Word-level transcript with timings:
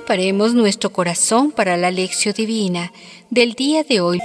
Preparemos 0.00 0.54
nuestro 0.54 0.90
corazón 0.90 1.52
para 1.52 1.76
la 1.76 1.90
lección 1.90 2.32
divina 2.34 2.90
del 3.28 3.52
día 3.52 3.84
de 3.84 4.00
hoy. 4.00 4.18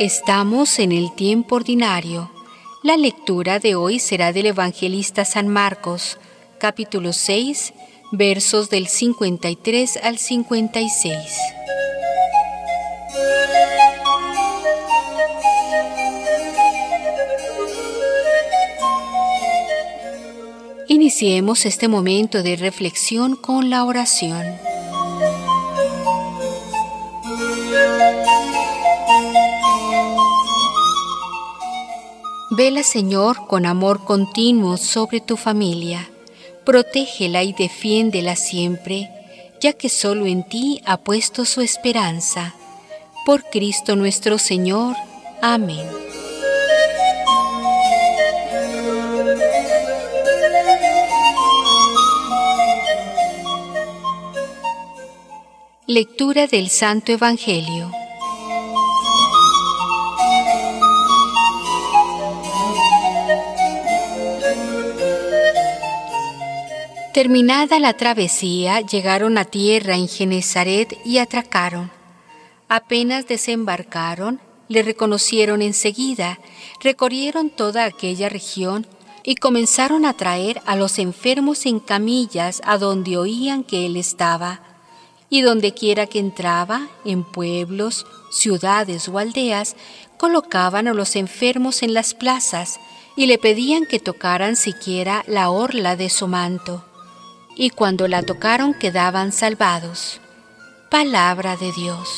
Estamos 0.00 0.80
en 0.80 0.90
el 0.90 1.14
tiempo 1.14 1.54
ordinario. 1.54 2.32
La 2.82 2.96
lectura 2.96 3.60
de 3.60 3.76
hoy 3.76 4.00
será 4.00 4.32
del 4.32 4.46
evangelista 4.46 5.24
San 5.24 5.46
Marcos, 5.46 6.18
capítulo 6.58 7.12
6, 7.12 7.74
versos 8.10 8.70
del 8.70 8.88
53 8.88 10.00
al 10.02 10.18
56. 10.18 11.14
Iniciemos 20.88 21.64
este 21.64 21.88
momento 21.88 22.42
de 22.42 22.56
reflexión 22.56 23.36
con 23.36 23.70
la 23.70 23.84
oración. 23.84 24.44
Vela, 32.50 32.82
Señor, 32.82 33.46
con 33.46 33.64
amor 33.64 34.04
continuo 34.04 34.76
sobre 34.76 35.20
tu 35.20 35.36
familia. 35.36 36.08
Protégela 36.64 37.42
y 37.42 37.52
defiéndela 37.52 38.36
siempre, 38.36 39.10
ya 39.60 39.72
que 39.72 39.88
solo 39.88 40.26
en 40.26 40.44
ti 40.44 40.82
ha 40.84 40.98
puesto 40.98 41.46
su 41.46 41.62
esperanza. 41.62 42.54
Por 43.24 43.44
Cristo 43.44 43.96
nuestro 43.96 44.38
Señor. 44.38 44.94
Amén. 45.40 46.13
Lectura 55.94 56.48
del 56.48 56.70
Santo 56.70 57.12
Evangelio. 57.12 57.88
Terminada 67.12 67.78
la 67.78 67.92
travesía, 67.92 68.80
llegaron 68.80 69.38
a 69.38 69.44
tierra 69.44 69.94
en 69.94 70.08
Genezaret 70.08 70.98
y 71.04 71.18
atracaron. 71.18 71.92
Apenas 72.68 73.28
desembarcaron, 73.28 74.40
le 74.66 74.82
reconocieron 74.82 75.62
enseguida, 75.62 76.40
recorrieron 76.80 77.50
toda 77.50 77.84
aquella 77.84 78.28
región 78.28 78.84
y 79.22 79.36
comenzaron 79.36 80.06
a 80.06 80.14
traer 80.14 80.60
a 80.66 80.74
los 80.74 80.98
enfermos 80.98 81.66
en 81.66 81.78
camillas 81.78 82.62
a 82.64 82.78
donde 82.78 83.16
oían 83.16 83.62
que 83.62 83.86
él 83.86 83.96
estaba. 83.96 84.73
Y 85.34 85.42
donde 85.42 85.74
quiera 85.74 86.06
que 86.06 86.20
entraba, 86.20 86.86
en 87.04 87.24
pueblos, 87.24 88.06
ciudades 88.30 89.08
o 89.08 89.18
aldeas, 89.18 89.74
colocaban 90.16 90.86
a 90.86 90.94
los 90.94 91.16
enfermos 91.16 91.82
en 91.82 91.92
las 91.92 92.14
plazas 92.14 92.78
y 93.16 93.26
le 93.26 93.38
pedían 93.38 93.84
que 93.84 93.98
tocaran 93.98 94.54
siquiera 94.54 95.24
la 95.26 95.50
orla 95.50 95.96
de 95.96 96.08
su 96.08 96.28
manto 96.28 96.84
y 97.56 97.70
cuando 97.70 98.06
la 98.06 98.22
tocaron 98.22 98.74
quedaban 98.74 99.32
salvados. 99.32 100.20
Palabra 100.88 101.56
de 101.56 101.72
Dios. 101.72 102.08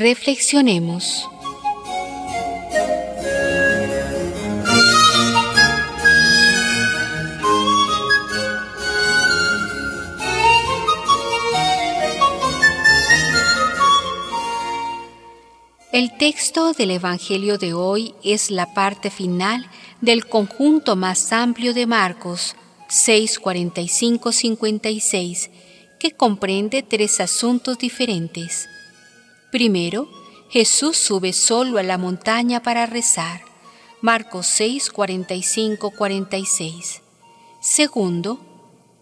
Reflexionemos. 0.00 1.28
El 15.92 16.16
texto 16.16 16.72
del 16.72 16.92
Evangelio 16.92 17.58
de 17.58 17.74
hoy 17.74 18.14
es 18.24 18.50
la 18.50 18.72
parte 18.72 19.10
final 19.10 19.68
del 20.00 20.26
conjunto 20.26 20.96
más 20.96 21.30
amplio 21.30 21.74
de 21.74 21.86
Marcos 21.86 22.56
6:45-56, 22.88 25.50
que 25.98 26.12
comprende 26.12 26.82
tres 26.82 27.20
asuntos 27.20 27.76
diferentes. 27.76 28.66
Primero, 29.50 30.08
Jesús 30.48 30.96
sube 30.96 31.32
solo 31.32 31.78
a 31.78 31.82
la 31.82 31.98
montaña 31.98 32.62
para 32.62 32.86
rezar. 32.86 33.42
Marcos 34.00 34.46
6:45-46. 34.46 37.02
Segundo, 37.60 38.40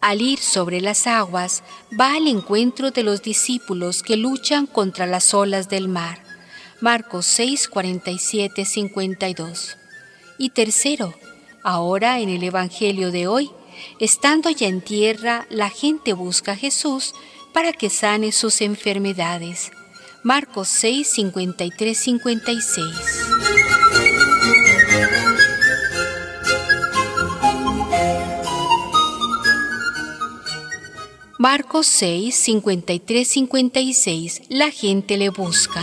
al 0.01 0.23
ir 0.23 0.39
sobre 0.39 0.81
las 0.81 1.07
aguas, 1.07 1.63
va 1.99 2.15
al 2.15 2.29
encuentro 2.29 2.91
de 2.91 3.03
los 3.03 3.23
discípulos 3.23 4.03
que 4.03 4.17
luchan 4.17 4.67
contra 4.67 5.07
las 5.07 5.35
olas 5.35 5.69
del 5.69 5.89
mar. 5.89 6.23
Marcos 6.81 7.27
6, 7.27 7.69
47, 7.69 8.65
52. 8.65 9.77
Y 10.39 10.51
tercero, 10.51 11.15
ahora 11.63 12.21
en 12.21 12.29
el 12.29 12.45
Evangelio 12.45 13.11
de 13.11 13.27
hoy, 13.27 13.51
estando 13.99 14.51
ya 14.51 14.69
en 14.69 14.81
tierra, 14.81 15.47
la 15.51 15.69
gente 15.69 16.13
busca 16.13 16.53
a 16.53 16.57
Jesús 16.57 17.15
para 17.53 17.73
que 17.73 17.91
sane 17.91 18.33
sus 18.33 18.61
enfermedades. 18.61 19.73
Marcos 20.25 20.69
6, 20.69 21.07
53, 21.07 21.97
56. 21.97 22.85
Marcos 31.39 31.87
6, 31.87 32.35
53, 32.35 33.29
56. 33.29 34.43
La 34.49 34.73
gente 34.73 35.17
le 35.17 35.31
busca. 35.31 35.83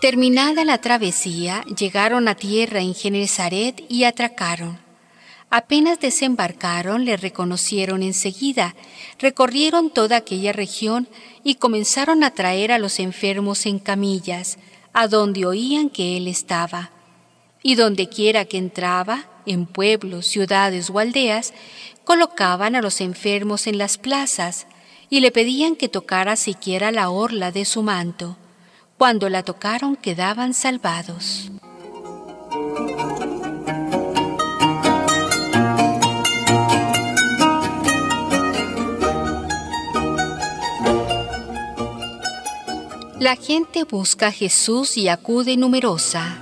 Terminada 0.00 0.64
la 0.64 0.78
travesía, 0.78 1.64
llegaron 1.76 2.28
a 2.28 2.36
tierra 2.36 2.80
en 2.80 2.94
Genezaret 2.94 3.84
y 3.88 4.04
atracaron. 4.04 4.89
Apenas 5.50 5.98
desembarcaron, 5.98 7.04
le 7.04 7.16
reconocieron 7.16 8.04
enseguida, 8.04 8.76
recorrieron 9.18 9.90
toda 9.90 10.16
aquella 10.16 10.52
región 10.52 11.08
y 11.42 11.56
comenzaron 11.56 12.22
a 12.22 12.30
traer 12.30 12.70
a 12.70 12.78
los 12.78 13.00
enfermos 13.00 13.66
en 13.66 13.80
camillas, 13.80 14.58
a 14.92 15.08
donde 15.08 15.46
oían 15.46 15.90
que 15.90 16.16
él 16.16 16.28
estaba. 16.28 16.92
Y 17.64 17.74
donde 17.74 18.08
quiera 18.08 18.44
que 18.44 18.58
entraba, 18.58 19.26
en 19.44 19.66
pueblos, 19.66 20.26
ciudades 20.26 20.88
o 20.88 21.00
aldeas, 21.00 21.52
colocaban 22.04 22.76
a 22.76 22.82
los 22.82 23.00
enfermos 23.00 23.66
en 23.66 23.76
las 23.76 23.98
plazas 23.98 24.68
y 25.10 25.18
le 25.18 25.32
pedían 25.32 25.74
que 25.74 25.88
tocara 25.88 26.36
siquiera 26.36 26.92
la 26.92 27.10
orla 27.10 27.50
de 27.50 27.64
su 27.64 27.82
manto. 27.82 28.36
Cuando 28.96 29.28
la 29.28 29.42
tocaron 29.42 29.96
quedaban 29.96 30.54
salvados. 30.54 31.50
La 43.20 43.36
gente 43.36 43.84
busca 43.84 44.28
a 44.28 44.32
Jesús 44.32 44.96
y 44.96 45.08
acude 45.08 45.58
numerosa. 45.58 46.40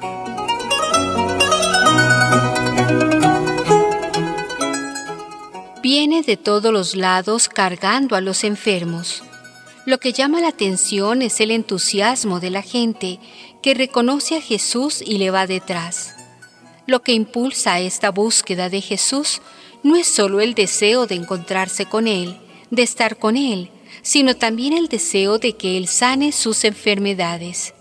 Viene 5.82 6.22
de 6.22 6.36
todos 6.36 6.72
los 6.72 6.94
lados 6.94 7.48
cargando 7.48 8.14
a 8.14 8.20
los 8.20 8.44
enfermos. 8.44 9.24
Lo 9.86 9.98
que 9.98 10.12
llama 10.12 10.40
la 10.40 10.50
atención 10.50 11.20
es 11.20 11.40
el 11.40 11.50
entusiasmo 11.50 12.38
de 12.38 12.50
la 12.50 12.62
gente 12.62 13.18
que 13.60 13.74
reconoce 13.74 14.36
a 14.36 14.40
Jesús 14.40 15.02
y 15.04 15.18
le 15.18 15.32
va 15.32 15.48
detrás. 15.48 16.14
Lo 16.86 17.02
que 17.02 17.10
impulsa 17.10 17.80
esta 17.80 18.12
búsqueda 18.12 18.68
de 18.68 18.82
Jesús 18.82 19.42
no 19.82 19.96
es 19.96 20.06
solo 20.06 20.40
el 20.40 20.54
deseo 20.54 21.08
de 21.08 21.16
encontrarse 21.16 21.86
con 21.86 22.06
Él, 22.06 22.38
de 22.70 22.84
estar 22.84 23.18
con 23.18 23.36
Él, 23.36 23.72
sino 24.02 24.34
también 24.34 24.72
el 24.72 24.88
deseo 24.88 25.38
de 25.38 25.56
que 25.56 25.76
Él 25.76 25.88
sane 25.88 26.32
sus 26.32 26.64
enfermedades. 26.64 27.74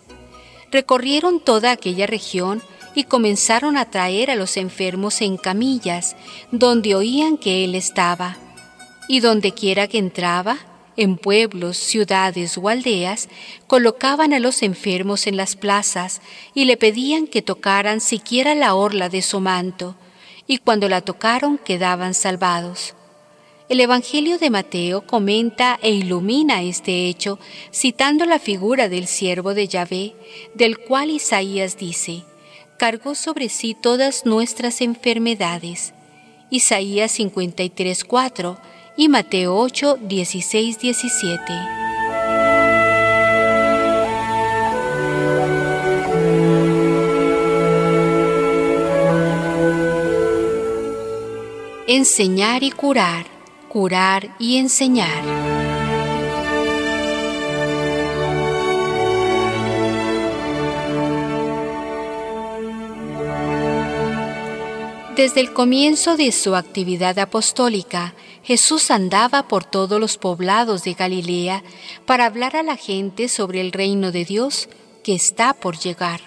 Recorrieron 0.71 1.39
toda 1.39 1.71
aquella 1.71 2.07
región 2.07 2.61
y 2.95 3.03
comenzaron 3.03 3.77
a 3.77 3.89
traer 3.89 4.31
a 4.31 4.35
los 4.35 4.57
enfermos 4.57 5.21
en 5.21 5.37
camillas, 5.37 6.15
donde 6.51 6.95
oían 6.95 7.37
que 7.37 7.63
Él 7.63 7.75
estaba. 7.75 8.37
Y 9.07 9.19
donde 9.19 9.53
quiera 9.53 9.87
que 9.87 9.99
entraba, 9.99 10.57
en 10.97 11.17
pueblos, 11.17 11.77
ciudades 11.77 12.57
o 12.57 12.67
aldeas, 12.67 13.29
colocaban 13.67 14.33
a 14.33 14.39
los 14.39 14.63
enfermos 14.63 15.27
en 15.27 15.37
las 15.37 15.55
plazas 15.55 16.21
y 16.53 16.65
le 16.65 16.75
pedían 16.75 17.27
que 17.27 17.43
tocaran 17.43 18.01
siquiera 18.01 18.55
la 18.55 18.73
orla 18.73 19.07
de 19.07 19.21
su 19.21 19.39
manto, 19.39 19.95
y 20.47 20.57
cuando 20.57 20.89
la 20.89 21.01
tocaron 21.01 21.59
quedaban 21.59 22.13
salvados. 22.13 22.95
El 23.69 23.81
Evangelio 23.81 24.37
de 24.37 24.49
Mateo 24.49 25.01
comenta 25.05 25.77
e 25.81 25.91
ilumina 25.91 26.63
este 26.63 27.09
hecho 27.09 27.37
citando 27.73 28.23
la 28.23 28.39
figura 28.39 28.87
del 28.87 29.07
siervo 29.07 29.53
de 29.53 29.67
Yahvé, 29.67 30.15
del 30.53 30.77
cual 30.77 31.09
Isaías 31.09 31.75
dice, 31.75 32.23
cargó 32.77 33.13
sobre 33.13 33.49
sí 33.49 33.75
todas 33.75 34.25
nuestras 34.25 34.79
enfermedades. 34.79 35.93
Isaías 36.49 37.19
53:4 37.19 38.57
y 38.95 39.09
Mateo 39.09 39.57
8, 39.57 39.97
16, 40.01 40.79
17. 40.79 41.53
Enseñar 51.89 52.63
y 52.63 52.71
curar, 52.71 53.36
curar 53.67 54.35
y 54.39 54.57
enseñar. 54.57 55.23
Desde 65.17 65.41
el 65.41 65.51
comienzo 65.51 66.15
de 66.15 66.31
su 66.31 66.55
actividad 66.55 67.17
apostólica, 67.17 68.13
Jesús 68.43 68.91
andaba 68.91 69.47
por 69.47 69.65
todos 69.65 69.99
los 69.99 70.15
poblados 70.17 70.83
de 70.83 70.93
Galilea 70.93 71.63
para 72.05 72.27
hablar 72.27 72.55
a 72.55 72.61
la 72.61 72.75
gente 72.75 73.27
sobre 73.27 73.59
el 73.61 73.71
reino 73.71 74.11
de 74.11 74.25
Dios 74.25 74.69
que 75.03 75.15
está 75.15 75.53
por 75.53 75.79
llegar. 75.79 76.21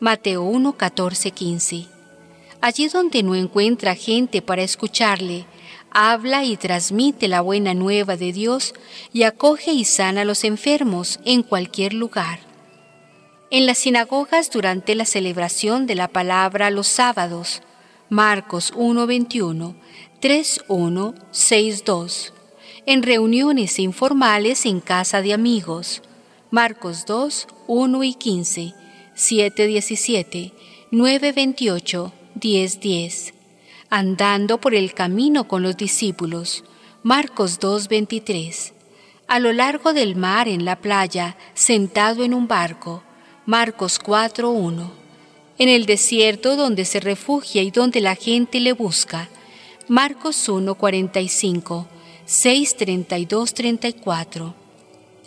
Mateo 0.00 0.44
1, 0.44 0.78
14, 0.78 1.30
15. 1.30 1.86
Allí 2.62 2.88
donde 2.88 3.22
no 3.22 3.34
encuentra 3.34 3.94
gente 3.94 4.40
para 4.40 4.62
escucharle, 4.62 5.44
habla 5.98 6.44
y 6.44 6.58
transmite 6.58 7.26
la 7.26 7.40
buena 7.40 7.72
nueva 7.72 8.18
de 8.18 8.30
Dios 8.30 8.74
y 9.14 9.22
acoge 9.22 9.72
y 9.72 9.86
sana 9.86 10.20
a 10.20 10.24
los 10.26 10.44
enfermos 10.44 11.20
en 11.24 11.42
cualquier 11.42 11.94
lugar. 11.94 12.40
En 13.50 13.64
las 13.64 13.78
sinagogas 13.78 14.50
durante 14.50 14.94
la 14.94 15.06
celebración 15.06 15.86
de 15.86 15.94
la 15.94 16.08
palabra 16.08 16.68
los 16.68 16.86
sábados, 16.86 17.62
Marcos 18.10 18.74
1:21, 18.76 19.74
3:1, 20.20 21.14
6:2. 21.32 22.34
En 22.84 23.02
reuniones 23.02 23.78
informales 23.78 24.66
en 24.66 24.80
casa 24.80 25.22
de 25.22 25.32
amigos. 25.32 26.02
Marcos 26.50 27.06
2, 27.06 27.48
1 27.68 28.04
y 28.04 28.12
15, 28.12 28.74
7, 29.14 29.66
17, 29.66 30.52
9, 30.90 31.32
28, 31.32 32.12
10, 32.34 32.80
10. 32.80 33.35
Andando 33.90 34.58
por 34.58 34.74
el 34.74 34.94
camino 34.94 35.48
con 35.48 35.62
los 35.62 35.76
discípulos. 35.76 36.64
Marcos 37.02 37.58
2, 37.60 37.88
23. 37.88 38.72
A 39.28 39.38
lo 39.38 39.52
largo 39.52 39.92
del 39.92 40.16
mar 40.16 40.48
en 40.48 40.64
la 40.64 40.76
playa, 40.76 41.36
sentado 41.54 42.24
en 42.24 42.34
un 42.34 42.48
barco. 42.48 43.02
Marcos 43.46 43.98
4, 43.98 44.50
1 44.50 45.06
en 45.58 45.68
el 45.68 45.86
desierto 45.86 46.56
donde 46.56 46.84
se 46.84 47.00
refugia 47.00 47.62
y 47.62 47.70
donde 47.70 48.00
la 48.00 48.14
gente 48.14 48.60
le 48.60 48.72
busca. 48.72 49.28
Marcos 49.88 50.48
1, 50.48 50.74
45, 50.74 51.86
6, 52.24 52.76
32, 52.76 53.54
34. 53.54 54.54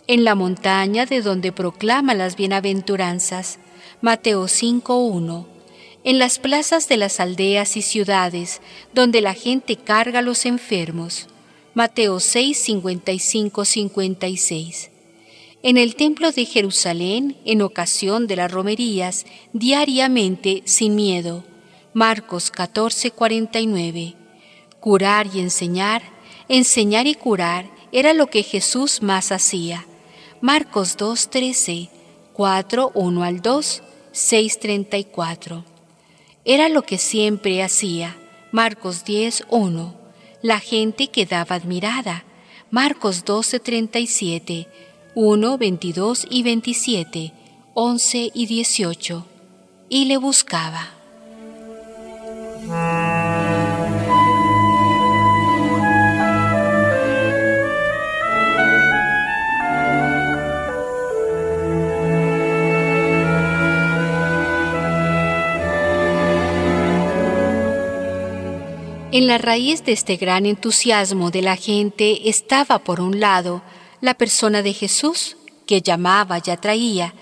En 0.06 0.24
la 0.24 0.34
montaña 0.34 1.06
de 1.06 1.22
donde 1.22 1.52
proclama 1.52 2.14
las 2.14 2.36
bienaventuranzas. 2.36 3.58
Mateo 4.00 4.48
5, 4.48 4.96
1. 4.96 5.46
En 6.02 6.18
las 6.18 6.38
plazas 6.38 6.88
de 6.88 6.96
las 6.96 7.20
aldeas 7.20 7.76
y 7.76 7.82
ciudades 7.82 8.60
donde 8.94 9.20
la 9.20 9.34
gente 9.34 9.76
carga 9.76 10.20
a 10.20 10.22
los 10.22 10.46
enfermos. 10.46 11.28
Mateo 11.74 12.20
6, 12.20 12.58
55, 12.58 13.64
56 13.64 14.90
en 15.62 15.76
el 15.76 15.94
templo 15.94 16.32
de 16.32 16.46
Jerusalén 16.46 17.36
en 17.44 17.62
ocasión 17.62 18.26
de 18.26 18.36
las 18.36 18.50
romerías 18.50 19.26
diariamente 19.52 20.62
sin 20.64 20.94
miedo. 20.94 21.44
Marcos 21.92 22.50
14:49. 22.50 24.14
Curar 24.80 25.28
y 25.34 25.40
enseñar, 25.40 26.02
enseñar 26.48 27.06
y 27.06 27.14
curar 27.14 27.70
era 27.92 28.14
lo 28.14 28.28
que 28.28 28.42
Jesús 28.42 29.02
más 29.02 29.32
hacía. 29.32 29.86
Marcos 30.40 30.96
2:13, 30.96 31.90
4, 32.32 32.92
1 32.94 33.22
al 33.22 33.42
2, 33.42 33.82
6:34. 34.12 35.69
Era 36.52 36.68
lo 36.68 36.82
que 36.82 36.98
siempre 36.98 37.62
hacía. 37.62 38.16
Marcos 38.50 39.04
10:1. 39.04 39.94
La 40.42 40.58
gente 40.58 41.06
quedaba 41.06 41.54
admirada. 41.54 42.24
Marcos 42.72 43.24
12:37 43.24 44.66
1, 45.14 45.58
22 45.58 46.26
y 46.28 46.42
27, 46.42 47.32
11 47.74 48.30
y 48.34 48.46
18, 48.46 49.26
y 49.88 50.06
le 50.06 50.16
buscaba. 50.16 50.88
En 69.12 69.26
la 69.26 69.38
raíz 69.38 69.84
de 69.84 69.90
este 69.90 70.16
gran 70.16 70.46
entusiasmo 70.46 71.32
de 71.32 71.42
la 71.42 71.56
gente 71.56 72.28
estaba, 72.28 72.78
por 72.78 73.00
un 73.00 73.18
lado, 73.18 73.60
la 74.00 74.14
persona 74.14 74.62
de 74.62 74.72
Jesús, 74.72 75.36
que 75.66 75.82
llamaba 75.82 76.38
y 76.44 76.48
atraía, 76.48 77.12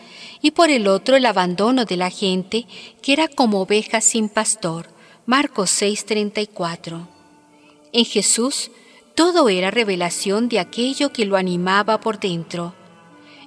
y 0.42 0.50
por 0.50 0.68
el 0.68 0.86
otro 0.86 1.16
el 1.16 1.24
abandono 1.24 1.86
de 1.86 1.96
la 1.96 2.10
gente, 2.10 2.66
que 3.00 3.14
era 3.14 3.26
como 3.26 3.62
ovejas 3.62 4.04
sin 4.04 4.28
pastor. 4.28 4.90
Marcos 5.24 5.70
6:34. 5.70 7.08
En 7.94 8.04
Jesús 8.04 8.70
todo 9.14 9.48
era 9.48 9.70
revelación 9.70 10.50
de 10.50 10.58
aquello 10.58 11.10
que 11.10 11.24
lo 11.24 11.38
animaba 11.38 12.00
por 12.00 12.20
dentro. 12.20 12.74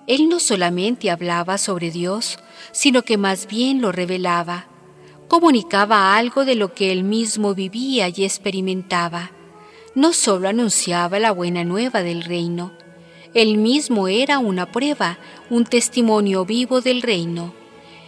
Él 0.08 0.30
no 0.30 0.40
solamente 0.40 1.12
hablaba 1.12 1.60
sobre 1.60 1.92
Dios, 1.92 2.40
sino 2.72 3.04
que 3.04 3.18
más 3.18 3.46
bien 3.46 3.82
lo 3.82 3.92
revelaba. 3.92 4.71
Comunicaba 5.32 6.18
algo 6.18 6.44
de 6.44 6.56
lo 6.56 6.74
que 6.74 6.92
él 6.92 7.06
mismo 7.06 7.56
vivía 7.56 8.10
y 8.14 8.26
experimentaba. 8.26 9.32
No 9.96 10.12
solo 10.12 10.50
anunciaba 10.50 11.20
la 11.20 11.32
buena 11.32 11.64
nueva 11.64 12.02
del 12.02 12.26
reino, 12.26 12.74
él 13.34 13.58
mismo 13.58 14.10
era 14.10 14.40
una 14.40 14.74
prueba, 14.74 15.20
un 15.50 15.64
testimonio 15.64 16.44
vivo 16.44 16.82
del 16.82 17.02
reino. 17.02 17.54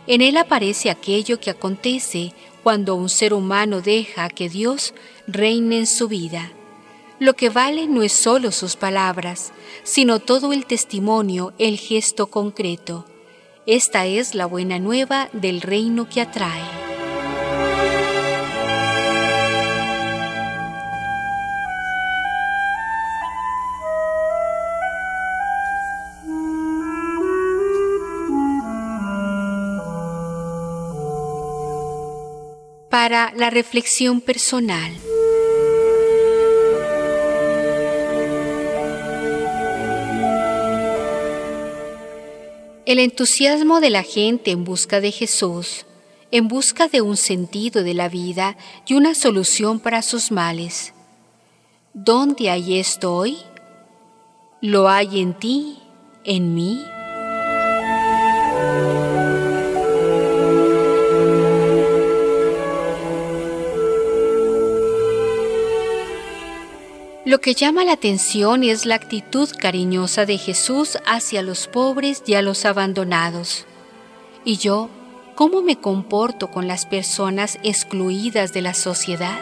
En 0.05 0.19
él 0.19 0.35
aparece 0.35 0.89
aquello 0.89 1.39
que 1.39 1.49
acontece 1.49 2.33
cuando 2.61 2.95
un 2.95 3.07
ser 3.07 3.33
humano 3.33 3.79
deja 3.79 4.27
que 4.27 4.49
Dios 4.49 4.93
reine 5.25 5.77
en 5.77 5.87
su 5.87 6.09
vida. 6.09 6.51
Lo 7.19 7.35
que 7.35 7.47
vale 7.47 7.87
no 7.87 8.03
es 8.03 8.11
solo 8.11 8.51
sus 8.51 8.75
palabras, 8.75 9.53
sino 9.83 10.19
todo 10.19 10.51
el 10.51 10.65
testimonio, 10.65 11.53
el 11.57 11.77
gesto 11.77 12.27
concreto. 12.27 13.05
Esta 13.65 14.07
es 14.07 14.35
la 14.35 14.45
buena 14.45 14.77
nueva 14.77 15.29
del 15.31 15.61
reino 15.61 16.09
que 16.09 16.19
atrae. 16.19 16.82
La 33.13 33.49
reflexión 33.51 34.21
personal. 34.21 34.91
El 42.85 42.99
entusiasmo 42.99 43.79
de 43.79 43.89
la 43.91 44.03
gente 44.03 44.51
en 44.51 44.63
busca 44.63 44.99
de 44.99 45.11
Jesús, 45.11 45.85
en 46.31 46.47
busca 46.47 46.87
de 46.87 47.01
un 47.01 47.15
sentido 47.15 47.83
de 47.83 47.93
la 47.93 48.09
vida 48.09 48.57
y 48.87 48.95
una 48.95 49.13
solución 49.13 49.79
para 49.79 50.01
sus 50.01 50.31
males. 50.31 50.93
¿Dónde 51.93 52.49
hay 52.49 52.79
esto 52.79 53.15
hoy? 53.15 53.37
¿Lo 54.59 54.89
hay 54.89 55.21
en 55.21 55.33
ti, 55.37 55.77
en 56.25 56.55
mí? 56.55 56.83
Lo 67.25 67.39
que 67.39 67.53
llama 67.53 67.85
la 67.85 67.93
atención 67.93 68.63
es 68.63 68.85
la 68.85 68.95
actitud 68.95 69.49
cariñosa 69.57 70.25
de 70.25 70.37
Jesús 70.37 70.97
hacia 71.05 71.41
los 71.41 71.69
pobres 71.69 72.21
y 72.25 72.33
a 72.33 72.41
los 72.41 72.65
abandonados. 72.65 73.65
¿Y 74.43 74.57
yo 74.57 74.89
cómo 75.33 75.61
me 75.61 75.77
comporto 75.77 76.51
con 76.51 76.67
las 76.67 76.85
personas 76.85 77.59
excluidas 77.63 78.51
de 78.51 78.61
la 78.61 78.73
sociedad? 78.73 79.39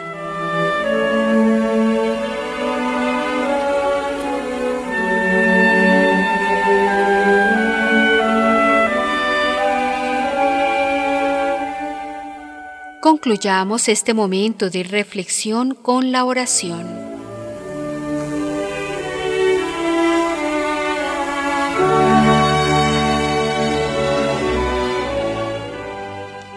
Concluyamos 13.00 13.88
este 13.88 14.14
momento 14.14 14.70
de 14.70 14.84
reflexión 14.84 15.74
con 15.74 16.12
la 16.12 16.24
oración. 16.24 17.01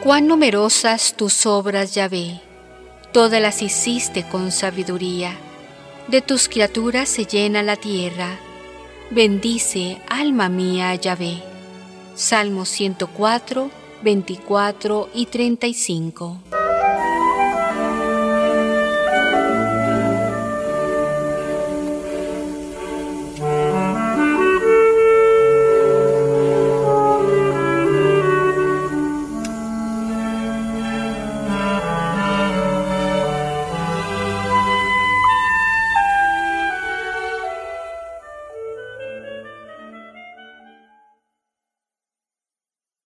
Cuán 0.05 0.27
numerosas 0.27 1.15
tus 1.17 1.47
obras, 1.47 1.95
Yahvé, 1.95 2.39
todas 3.11 3.41
las 3.41 3.63
hiciste 3.63 4.23
con 4.23 4.51
sabiduría. 4.51 5.35
De 6.07 6.21
tus 6.21 6.47
criaturas 6.47 7.09
se 7.09 7.25
llena 7.25 7.63
la 7.63 7.75
tierra. 7.75 8.37
Bendice, 9.09 9.99
alma 10.07 10.47
mía, 10.47 10.93
Yahvé. 10.93 11.41
Salmo 12.13 12.65
104, 12.65 13.71
24 14.03 15.09
y 15.11 15.25
35. 15.25 16.37